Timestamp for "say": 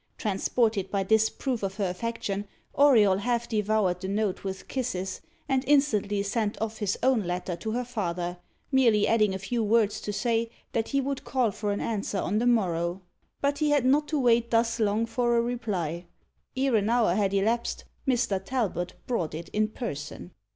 10.11-10.49